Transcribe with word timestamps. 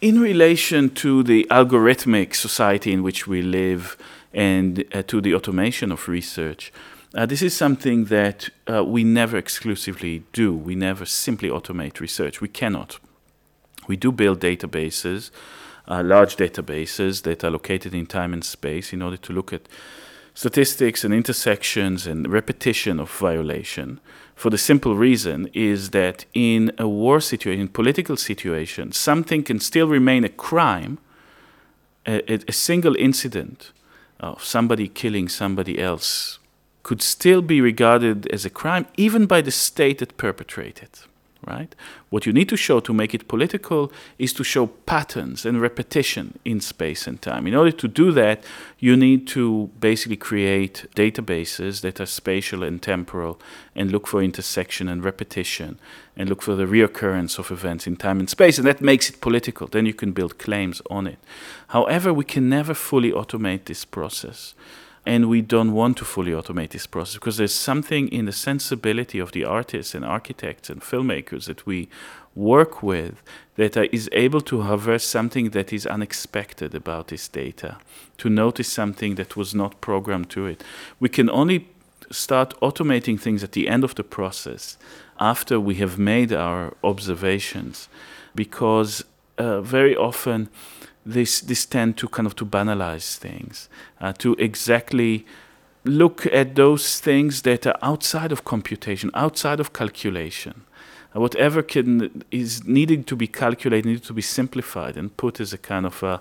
In 0.00 0.20
relation 0.20 0.90
to 0.90 1.24
the 1.24 1.44
algorithmic 1.50 2.36
society 2.36 2.92
in 2.92 3.02
which 3.02 3.26
we 3.26 3.42
live 3.42 3.96
and 4.32 4.84
uh, 4.94 5.02
to 5.08 5.20
the 5.20 5.34
automation 5.34 5.90
of 5.90 6.06
research, 6.06 6.72
uh, 7.16 7.26
this 7.26 7.42
is 7.42 7.56
something 7.56 8.04
that 8.04 8.48
uh, 8.72 8.84
we 8.84 9.02
never 9.02 9.36
exclusively 9.36 10.22
do. 10.32 10.54
We 10.54 10.76
never 10.76 11.04
simply 11.04 11.48
automate 11.48 11.98
research. 11.98 12.40
We 12.40 12.46
cannot. 12.46 13.00
We 13.88 13.96
do 13.96 14.12
build 14.12 14.38
databases, 14.38 15.32
uh, 15.88 16.04
large 16.04 16.36
databases 16.36 17.22
that 17.22 17.42
are 17.42 17.50
located 17.50 17.92
in 17.92 18.06
time 18.06 18.32
and 18.32 18.44
space 18.44 18.92
in 18.92 19.02
order 19.02 19.16
to 19.16 19.32
look 19.32 19.52
at 19.52 19.62
statistics 20.38 21.02
and 21.02 21.12
intersections 21.12 22.06
and 22.06 22.30
repetition 22.30 23.00
of 23.00 23.10
violation 23.10 23.98
for 24.36 24.50
the 24.50 24.56
simple 24.70 24.94
reason 24.94 25.50
is 25.52 25.90
that 25.90 26.26
in 26.32 26.70
a 26.78 26.86
war 26.86 27.20
situation, 27.20 27.62
in 27.62 27.66
political 27.66 28.16
situation, 28.16 28.92
something 28.92 29.42
can 29.42 29.58
still 29.58 29.88
remain 29.88 30.22
a 30.22 30.28
crime, 30.28 30.98
a, 32.06 32.38
a 32.46 32.52
single 32.52 32.94
incident 32.94 33.72
of 34.20 34.44
somebody 34.44 34.86
killing 34.86 35.28
somebody 35.28 35.76
else 35.80 36.38
could 36.84 37.02
still 37.02 37.42
be 37.42 37.60
regarded 37.60 38.28
as 38.28 38.44
a 38.44 38.50
crime 38.60 38.86
even 38.96 39.26
by 39.26 39.40
the 39.40 39.50
state 39.50 39.98
that 39.98 40.16
perpetrated. 40.16 40.90
it 40.92 41.06
right? 41.48 41.74
What 42.10 42.26
you 42.26 42.32
need 42.32 42.48
to 42.48 42.56
show 42.56 42.80
to 42.80 42.92
make 42.92 43.14
it 43.14 43.28
political 43.28 43.92
is 44.18 44.32
to 44.34 44.44
show 44.44 44.66
patterns 44.66 45.46
and 45.46 45.60
repetition 45.60 46.38
in 46.44 46.60
space 46.60 47.06
and 47.06 47.20
time. 47.20 47.46
In 47.46 47.54
order 47.54 47.72
to 47.72 47.88
do 47.88 48.12
that, 48.12 48.44
you 48.78 48.96
need 48.96 49.26
to 49.28 49.70
basically 49.80 50.16
create 50.16 50.86
databases 50.94 51.80
that 51.80 52.00
are 52.00 52.06
spatial 52.06 52.62
and 52.62 52.82
temporal 52.82 53.40
and 53.74 53.90
look 53.90 54.06
for 54.06 54.22
intersection 54.22 54.88
and 54.88 55.04
repetition 55.04 55.78
and 56.16 56.28
look 56.28 56.42
for 56.42 56.54
the 56.54 56.64
reoccurrence 56.64 57.38
of 57.38 57.50
events 57.50 57.86
in 57.86 57.96
time 57.96 58.18
and 58.18 58.28
space. 58.28 58.58
And 58.58 58.66
that 58.66 58.80
makes 58.80 59.08
it 59.08 59.20
political. 59.20 59.66
Then 59.66 59.86
you 59.86 59.94
can 59.94 60.12
build 60.12 60.38
claims 60.38 60.82
on 60.90 61.06
it. 61.06 61.18
However, 61.68 62.12
we 62.12 62.24
can 62.24 62.48
never 62.48 62.74
fully 62.74 63.12
automate 63.12 63.64
this 63.64 63.84
process 63.84 64.54
and 65.06 65.28
we 65.28 65.40
don't 65.40 65.72
want 65.72 65.96
to 65.96 66.04
fully 66.04 66.32
automate 66.32 66.70
this 66.70 66.86
process 66.86 67.14
because 67.14 67.36
there's 67.36 67.54
something 67.54 68.08
in 68.08 68.26
the 68.26 68.32
sensibility 68.32 69.18
of 69.18 69.32
the 69.32 69.44
artists 69.44 69.94
and 69.94 70.04
architects 70.04 70.68
and 70.70 70.82
filmmakers 70.82 71.46
that 71.46 71.66
we 71.66 71.88
work 72.34 72.82
with 72.82 73.22
that 73.56 73.76
is 73.92 74.08
able 74.12 74.40
to 74.40 74.62
harvest 74.62 75.08
something 75.08 75.50
that 75.50 75.72
is 75.72 75.86
unexpected 75.86 76.74
about 76.74 77.08
this 77.08 77.26
data, 77.26 77.78
to 78.16 78.30
notice 78.30 78.70
something 78.70 79.16
that 79.16 79.36
was 79.36 79.54
not 79.54 79.80
programmed 79.80 80.30
to 80.30 80.46
it. 80.46 80.62
We 81.00 81.08
can 81.08 81.28
only 81.28 81.68
start 82.10 82.54
automating 82.60 83.20
things 83.20 83.42
at 83.42 83.52
the 83.52 83.68
end 83.68 83.84
of 83.84 83.94
the 83.96 84.04
process 84.04 84.78
after 85.18 85.58
we 85.58 85.74
have 85.76 85.98
made 85.98 86.32
our 86.32 86.74
observations 86.84 87.88
because 88.34 89.04
uh, 89.36 89.60
very 89.60 89.96
often 89.96 90.48
this 91.08 91.40
this 91.40 91.66
tend 91.66 91.96
to 91.96 92.08
kind 92.08 92.26
of 92.26 92.34
to 92.36 92.44
banalize 92.44 93.16
things, 93.16 93.68
uh, 94.00 94.12
to 94.12 94.34
exactly 94.38 95.24
look 95.84 96.26
at 96.26 96.54
those 96.54 97.00
things 97.00 97.42
that 97.42 97.66
are 97.66 97.78
outside 97.82 98.32
of 98.32 98.44
computation, 98.44 99.10
outside 99.14 99.60
of 99.60 99.72
calculation. 99.72 100.64
Uh, 101.16 101.20
whatever 101.20 101.62
can 101.62 102.22
is 102.30 102.64
needing 102.64 103.02
to 103.04 103.16
be 103.16 103.26
calculated, 103.26 103.86
needed 103.86 104.04
to 104.04 104.12
be 104.12 104.22
simplified 104.22 104.96
and 104.96 105.16
put 105.16 105.40
as 105.40 105.52
a 105.52 105.58
kind 105.58 105.86
of 105.86 106.02
a, 106.02 106.20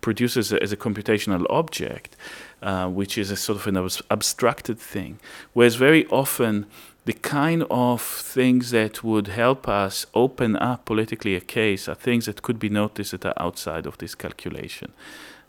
produced 0.00 0.36
as 0.36 0.52
a, 0.52 0.60
as 0.62 0.72
a 0.72 0.76
computational 0.76 1.46
object, 1.48 2.16
uh, 2.62 2.88
which 2.88 3.16
is 3.16 3.30
a 3.30 3.36
sort 3.36 3.58
of 3.58 3.66
an 3.68 3.88
abstracted 4.10 4.78
thing. 4.78 5.20
Whereas 5.52 5.76
very 5.76 6.06
often 6.06 6.66
the 7.06 7.12
kind 7.12 7.64
of 7.70 8.02
things 8.02 8.72
that 8.72 9.04
would 9.04 9.28
help 9.28 9.68
us 9.68 10.06
open 10.12 10.56
up 10.56 10.84
politically 10.84 11.36
a 11.36 11.40
case 11.40 11.88
are 11.88 11.94
things 11.94 12.26
that 12.26 12.42
could 12.42 12.58
be 12.58 12.68
noticed 12.68 13.12
that 13.12 13.24
are 13.24 13.42
outside 13.46 13.86
of 13.86 13.96
this 13.98 14.16
calculation. 14.16 14.92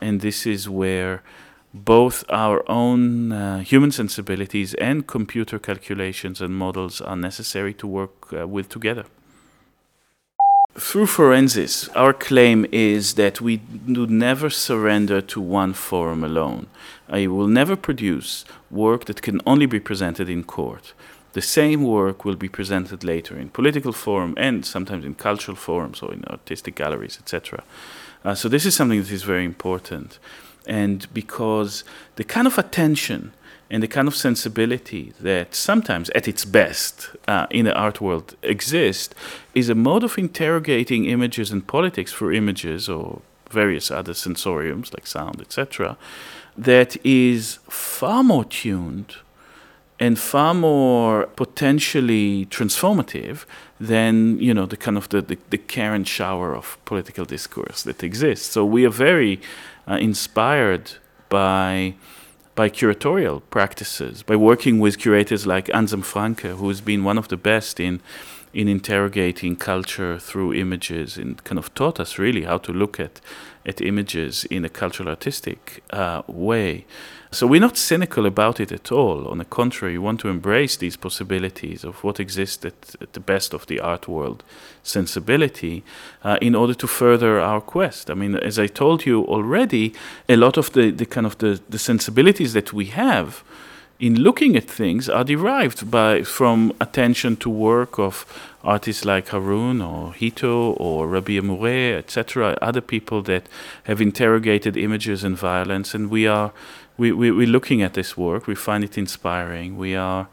And 0.00 0.20
this 0.20 0.46
is 0.46 0.68
where 0.68 1.24
both 1.74 2.24
our 2.28 2.62
own 2.70 3.32
uh, 3.32 3.58
human 3.58 3.90
sensibilities 3.90 4.74
and 4.74 5.08
computer 5.08 5.58
calculations 5.58 6.40
and 6.40 6.54
models 6.54 7.00
are 7.00 7.16
necessary 7.16 7.74
to 7.74 7.88
work 7.88 8.32
uh, 8.32 8.46
with 8.46 8.68
together. 8.68 9.06
Through 10.76 11.06
forensics, 11.06 11.88
our 11.96 12.12
claim 12.12 12.66
is 12.70 13.14
that 13.14 13.40
we 13.40 13.56
do 13.56 14.06
never 14.06 14.48
surrender 14.48 15.20
to 15.22 15.40
one 15.40 15.72
forum 15.72 16.22
alone. 16.22 16.68
I 17.08 17.26
will 17.26 17.48
never 17.48 17.74
produce 17.74 18.44
work 18.70 19.06
that 19.06 19.22
can 19.22 19.40
only 19.44 19.66
be 19.66 19.80
presented 19.80 20.28
in 20.28 20.44
court 20.44 20.94
the 21.32 21.42
same 21.42 21.84
work 21.84 22.24
will 22.24 22.36
be 22.36 22.48
presented 22.48 23.04
later 23.04 23.38
in 23.38 23.50
political 23.50 23.92
forum 23.92 24.34
and 24.36 24.64
sometimes 24.64 25.04
in 25.04 25.14
cultural 25.14 25.56
forums 25.56 26.02
or 26.02 26.12
in 26.12 26.24
artistic 26.26 26.74
galleries, 26.74 27.18
etc. 27.20 27.62
Uh, 28.24 28.34
so 28.34 28.48
this 28.48 28.66
is 28.66 28.74
something 28.74 29.00
that 29.00 29.10
is 29.10 29.22
very 29.22 29.44
important, 29.44 30.18
and 30.66 31.12
because 31.14 31.84
the 32.16 32.24
kind 32.24 32.46
of 32.46 32.58
attention 32.58 33.32
and 33.70 33.82
the 33.82 33.88
kind 33.88 34.08
of 34.08 34.16
sensibility 34.16 35.12
that 35.20 35.54
sometimes 35.54 36.08
at 36.10 36.26
its 36.26 36.44
best 36.44 37.10
uh, 37.26 37.46
in 37.50 37.66
the 37.66 37.74
art 37.74 38.00
world 38.00 38.34
exists 38.42 39.14
is 39.54 39.68
a 39.68 39.74
mode 39.74 40.04
of 40.04 40.16
interrogating 40.18 41.04
images 41.04 41.50
and 41.50 41.66
politics 41.66 42.12
for 42.12 42.32
images 42.32 42.88
or 42.88 43.20
various 43.50 43.90
other 43.90 44.12
sensoriums 44.12 44.92
like 44.92 45.06
sound 45.06 45.40
etc 45.40 45.96
that 46.56 46.96
is 47.04 47.58
far 47.68 48.22
more 48.22 48.44
tuned 48.44 49.16
and 50.00 50.18
far 50.18 50.54
more 50.54 51.26
potentially 51.34 52.46
transformative 52.46 53.44
than 53.80 54.38
you 54.38 54.54
know 54.54 54.66
the 54.66 54.76
kind 54.76 54.96
of 54.96 55.08
the, 55.08 55.22
the, 55.22 55.38
the 55.50 55.60
and 55.82 56.06
shower 56.06 56.54
of 56.54 56.78
political 56.84 57.24
discourse 57.24 57.82
that 57.82 58.02
exists. 58.02 58.46
So 58.46 58.64
we 58.64 58.84
are 58.84 58.90
very 58.90 59.40
uh, 59.88 59.94
inspired 59.94 60.92
by 61.28 61.94
by 62.54 62.68
curatorial 62.68 63.40
practices, 63.50 64.24
by 64.24 64.34
working 64.34 64.80
with 64.80 64.98
curators 64.98 65.46
like 65.46 65.72
Anselm 65.72 66.02
Franke, 66.02 66.56
who 66.56 66.68
has 66.68 66.80
been 66.80 67.04
one 67.04 67.18
of 67.18 67.28
the 67.28 67.36
best 67.36 67.80
in 67.80 68.00
in 68.52 68.66
interrogating 68.66 69.56
culture 69.56 70.18
through 70.18 70.54
images 70.54 71.18
and 71.18 71.44
kind 71.44 71.58
of 71.58 71.72
taught 71.74 72.00
us 72.00 72.18
really 72.18 72.44
how 72.44 72.58
to 72.58 72.72
look 72.72 72.98
at 72.98 73.20
at 73.66 73.80
images 73.80 74.44
in 74.44 74.64
a 74.64 74.68
cultural 74.68 75.08
artistic 75.08 75.82
uh, 75.90 76.22
way. 76.26 76.84
So 77.30 77.46
we're 77.46 77.60
not 77.60 77.76
cynical 77.76 78.24
about 78.24 78.58
it 78.58 78.72
at 78.72 78.90
all. 78.90 79.28
On 79.28 79.36
the 79.36 79.44
contrary, 79.44 79.98
we 79.98 80.04
want 80.04 80.20
to 80.20 80.28
embrace 80.28 80.76
these 80.78 80.96
possibilities 80.96 81.84
of 81.84 82.02
what 82.02 82.18
exists 82.18 82.64
at, 82.64 82.96
at 83.02 83.12
the 83.12 83.20
best 83.20 83.52
of 83.52 83.66
the 83.66 83.80
art 83.80 84.08
world 84.08 84.42
sensibility 84.82 85.84
uh, 86.24 86.38
in 86.40 86.54
order 86.54 86.72
to 86.74 86.86
further 86.86 87.38
our 87.38 87.60
quest. 87.60 88.10
I 88.10 88.14
mean, 88.14 88.34
as 88.36 88.58
I 88.58 88.66
told 88.66 89.04
you 89.04 89.24
already, 89.24 89.92
a 90.28 90.36
lot 90.36 90.56
of 90.56 90.72
the, 90.72 90.90
the 90.90 91.04
kind 91.04 91.26
of 91.26 91.36
the, 91.36 91.60
the 91.68 91.78
sensibilities 91.78 92.54
that 92.54 92.72
we 92.72 92.86
have 92.86 93.44
in 94.00 94.14
looking 94.20 94.56
at 94.56 94.64
things 94.64 95.08
are 95.08 95.24
derived 95.24 95.90
by 95.90 96.22
from 96.22 96.72
attention 96.80 97.36
to 97.36 97.50
work 97.50 97.98
of 97.98 98.24
artists 98.62 99.04
like 99.04 99.28
Harun 99.28 99.82
or 99.82 100.12
Hito 100.12 100.72
or 100.72 101.08
Rabih 101.08 101.40
Mroué, 101.40 101.96
etc., 101.96 102.56
other 102.62 102.80
people 102.80 103.22
that 103.22 103.48
have 103.84 104.00
interrogated 104.00 104.76
images 104.76 105.24
and 105.24 105.36
violence, 105.36 105.94
and 105.94 106.10
we 106.10 106.26
are 106.26 106.52
we, 106.96 107.12
we 107.12 107.30
we're 107.30 107.46
looking 107.46 107.82
at 107.82 107.94
this 107.94 108.16
work. 108.16 108.46
We 108.46 108.54
find 108.54 108.84
it 108.84 108.96
inspiring. 108.96 109.76
We 109.76 109.96
are. 109.96 110.28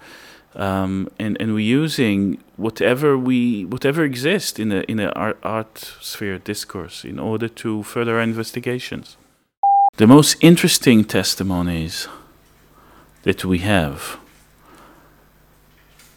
Um, 0.55 1.09
and 1.19 1.35
and 1.41 1.53
we're 1.53 1.81
using 1.83 2.37
whatever 2.55 3.17
we 3.17 3.65
whatever 3.65 4.05
exists 4.05 4.57
in 4.57 4.71
a 4.71 4.81
in 4.83 5.01
a 5.01 5.09
art, 5.09 5.37
art 5.43 5.77
sphere 5.99 6.37
discourse 6.37 7.03
in 7.03 7.19
order 7.19 7.49
to 7.49 7.83
further 7.83 8.15
our 8.15 8.21
investigations. 8.21 9.17
The 9.97 10.07
most 10.07 10.37
interesting 10.41 11.03
testimonies 11.03 12.07
that 13.25 13.44
we 13.44 13.59
have 13.59 14.18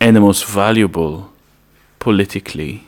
and 0.01 0.15
the 0.15 0.21
most 0.21 0.45
valuable 0.45 1.33
politically 1.99 2.85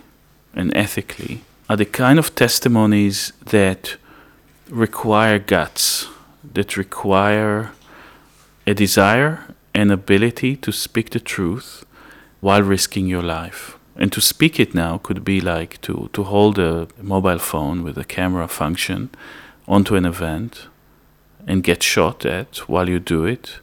and 0.55 0.75
ethically 0.77 1.43
are 1.69 1.77
the 1.77 1.85
kind 1.85 2.19
of 2.19 2.35
testimonies 2.35 3.33
that 3.47 3.97
require 4.69 5.39
guts, 5.39 6.07
that 6.55 6.77
require 6.77 7.72
a 8.67 8.75
desire 8.75 9.55
and 9.75 9.91
ability 9.91 10.57
to 10.57 10.73
speak 10.73 11.11
the 11.11 11.21
truth 11.21 11.84
while 12.41 12.63
risking 12.63 13.07
your 13.07 13.23
life. 13.23 13.77
And 13.97 14.13
to 14.13 14.21
speak 14.21 14.59
it 14.59 14.75
now 14.75 14.99
could 14.99 15.25
be 15.25 15.41
like 15.41 15.81
to, 15.83 16.09
to 16.13 16.23
hold 16.23 16.59
a 16.59 16.89
mobile 17.03 17.39
phone 17.39 17.83
with 17.83 17.99
a 17.99 18.05
camera 18.05 18.49
function 18.49 19.11
onto 19.69 19.95
an 19.97 20.05
event 20.05 20.69
and 21.47 21.63
get 21.63 21.83
shot 21.83 22.25
at 22.25 22.69
while 22.69 22.89
you 22.89 22.99
do 22.99 23.25
it 23.25 23.59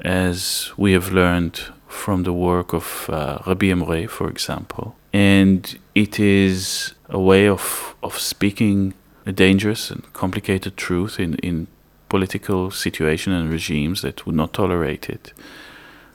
as 0.00 0.72
we 0.76 0.92
have 0.92 1.12
learned 1.12 1.60
from 1.88 2.24
the 2.24 2.32
work 2.32 2.72
of 2.72 3.08
uh, 3.08 3.38
Rabih 3.40 3.74
Mroué, 3.80 4.08
for 4.08 4.28
example. 4.28 4.96
And 5.12 5.78
it 5.94 6.18
is 6.18 6.94
a 7.08 7.20
way 7.20 7.48
of, 7.48 7.94
of 8.02 8.18
speaking 8.18 8.94
a 9.26 9.32
dangerous 9.32 9.90
and 9.90 10.12
complicated 10.12 10.76
truth 10.76 11.18
in, 11.20 11.34
in 11.36 11.66
political 12.08 12.70
situation 12.70 13.32
and 13.32 13.50
regimes 13.50 14.02
that 14.02 14.26
would 14.26 14.34
not 14.34 14.52
tolerate 14.52 15.08
it. 15.08 15.32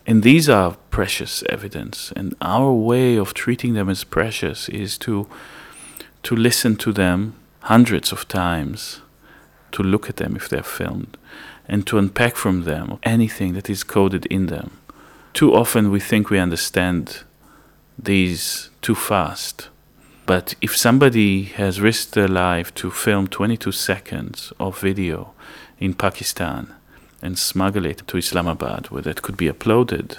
And 0.06 0.24
these 0.24 0.50
are 0.50 0.76
precious 0.90 1.44
evidence, 1.50 2.12
and 2.16 2.36
our 2.42 2.74
way 2.74 3.16
of 3.16 3.34
treating 3.34 3.74
them 3.74 3.90
as 3.90 4.04
precious 4.04 4.68
is 4.70 4.98
to 5.00 5.28
to 6.24 6.36
listen 6.36 6.76
to 6.76 6.92
them 6.92 7.36
hundreds 7.62 8.12
of 8.12 8.28
times 8.28 9.02
to 9.72 9.84
look 9.84 10.10
at 10.10 10.18
them 10.18 10.36
if 10.36 10.50
they're 10.50 10.64
filmed 10.64 11.16
and 11.70 11.86
to 11.86 12.00
unpack 12.00 12.36
from 12.36 12.64
them 12.64 12.98
anything 13.04 13.54
that 13.54 13.70
is 13.70 13.84
coded 13.84 14.26
in 14.26 14.48
them. 14.48 14.72
Too 15.34 15.54
often 15.54 15.92
we 15.92 16.00
think 16.00 16.30
we 16.30 16.40
understand 16.40 17.22
these 17.98 18.70
too 18.82 18.96
fast. 18.96 19.70
But 20.26 20.56
if 20.62 20.76
somebody 20.76 21.44
has 21.44 21.80
risked 21.80 22.14
their 22.14 22.28
life 22.28 22.74
to 22.76 22.92
film 22.92 23.28
22 23.28 23.72
seconds 23.72 24.52
of 24.60 24.80
video 24.80 25.34
in 25.80 25.94
Pakistan 25.94 26.74
and 27.22 27.38
smuggle 27.38 27.86
it 27.86 28.04
to 28.08 28.18
Islamabad 28.18 28.88
where 28.88 29.04
that 29.04 29.22
could 29.22 29.38
be 29.38 29.48
uploaded, 29.48 30.18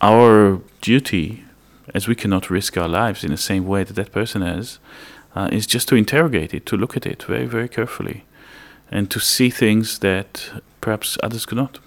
our 0.00 0.60
duty, 0.80 1.44
as 1.94 2.06
we 2.08 2.14
cannot 2.14 2.50
risk 2.50 2.76
our 2.76 2.88
lives 2.88 3.24
in 3.24 3.30
the 3.30 3.36
same 3.36 3.66
way 3.66 3.84
that 3.84 3.94
that 3.94 4.12
person 4.12 4.42
has, 4.42 4.78
uh, 5.34 5.48
is 5.52 5.66
just 5.66 5.88
to 5.88 5.96
interrogate 5.96 6.54
it, 6.54 6.66
to 6.66 6.76
look 6.76 6.96
at 6.96 7.06
it 7.06 7.22
very, 7.24 7.46
very 7.46 7.68
carefully, 7.68 8.24
and 8.90 9.10
to 9.10 9.20
see 9.20 9.50
things 9.50 9.98
that 10.00 10.50
perhaps 10.80 11.18
others 11.22 11.46
could 11.46 11.58
not. 11.58 11.78